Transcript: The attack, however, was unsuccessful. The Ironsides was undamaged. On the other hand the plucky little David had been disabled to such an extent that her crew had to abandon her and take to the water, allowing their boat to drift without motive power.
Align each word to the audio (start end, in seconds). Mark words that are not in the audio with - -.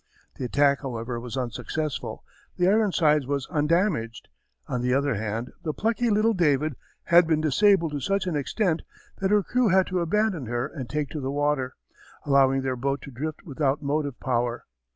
The 0.33 0.45
attack, 0.45 0.81
however, 0.81 1.19
was 1.19 1.37
unsuccessful. 1.37 2.23
The 2.57 2.67
Ironsides 2.67 3.27
was 3.27 3.45
undamaged. 3.51 4.29
On 4.67 4.81
the 4.81 4.95
other 4.95 5.13
hand 5.13 5.51
the 5.61 5.73
plucky 5.75 6.09
little 6.09 6.33
David 6.33 6.75
had 7.03 7.27
been 7.27 7.39
disabled 7.39 7.91
to 7.91 7.99
such 7.99 8.25
an 8.25 8.35
extent 8.35 8.81
that 9.19 9.29
her 9.29 9.43
crew 9.43 9.67
had 9.67 9.85
to 9.85 9.99
abandon 9.99 10.47
her 10.47 10.65
and 10.65 10.89
take 10.89 11.09
to 11.09 11.19
the 11.19 11.29
water, 11.29 11.75
allowing 12.25 12.63
their 12.63 12.75
boat 12.75 13.03
to 13.03 13.11
drift 13.11 13.43
without 13.45 13.83
motive 13.83 14.19
power. 14.19 14.65